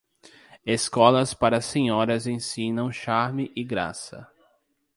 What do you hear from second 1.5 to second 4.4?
senhoras ensinam charme e graça.